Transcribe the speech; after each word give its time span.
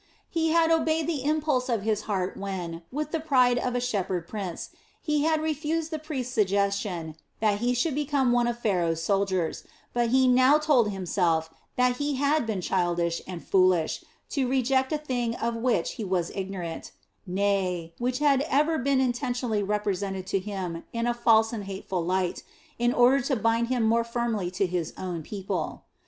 He 0.31 0.49
had 0.49 0.71
obeyed 0.71 1.05
the 1.05 1.21
impulse 1.23 1.69
of 1.69 1.83
his 1.83 2.01
heart 2.09 2.35
when, 2.35 2.81
with 2.91 3.11
the 3.11 3.19
pride 3.19 3.59
of 3.59 3.75
a 3.75 3.79
shepherd 3.79 4.27
prince, 4.27 4.71
he 4.99 5.21
had 5.25 5.39
refused 5.39 5.91
the 5.91 5.99
priest's 5.99 6.33
suggestion 6.33 7.13
that 7.39 7.59
he 7.59 7.75
should 7.75 7.93
become 7.93 8.31
one 8.31 8.47
of 8.47 8.57
Pharaoh's 8.57 9.03
soldiers, 9.03 9.63
but 9.93 10.09
he 10.09 10.27
now 10.27 10.57
told 10.57 10.89
himself 10.89 11.51
that 11.75 11.97
he 11.97 12.15
had 12.15 12.47
been 12.47 12.61
childish 12.61 13.21
and 13.27 13.45
foolish 13.47 14.03
to 14.31 14.47
reject 14.49 14.91
a 14.91 14.97
thing 14.97 15.35
of 15.35 15.55
which 15.55 15.91
he 15.91 16.03
was 16.03 16.31
ignorant, 16.33 16.93
nay, 17.27 17.93
which 17.99 18.17
had 18.17 18.41
ever 18.49 18.79
been 18.79 18.99
intentionally 18.99 19.61
represented 19.61 20.25
to 20.25 20.39
him 20.39 20.83
in 20.93 21.05
a 21.05 21.13
false 21.13 21.53
and 21.53 21.65
hateful 21.65 22.03
light 22.03 22.41
in 22.79 22.91
order 22.91 23.21
to 23.21 23.35
bind 23.35 23.67
him 23.67 23.83
more 23.83 24.03
firmly 24.03 24.49
to 24.49 24.65
his 24.65 24.95
own 24.97 25.21
people. 25.21 25.83